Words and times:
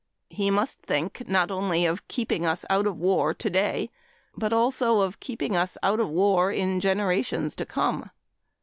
He 0.31 0.49
must 0.49 0.79
think 0.81 1.27
not 1.29 1.51
only 1.51 1.85
of 1.85 2.07
keeping 2.07 2.43
us 2.43 2.65
out 2.71 2.87
of 2.87 2.99
war 2.99 3.35
today, 3.35 3.91
but 4.35 4.51
also 4.51 5.01
of 5.01 5.19
keeping 5.19 5.55
us 5.55 5.77
out 5.83 5.99
of 5.99 6.09
war 6.09 6.51
in 6.51 6.79
generations 6.79 7.55
to 7.57 7.67
come. 7.67 8.09